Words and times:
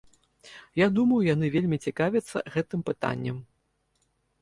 Я 0.81 0.87
думаю, 0.95 1.19
яны 1.27 1.51
вельмі 1.57 1.77
цікавяцца 1.85 2.45
гэтым 2.59 2.79
пытанням. 2.91 3.37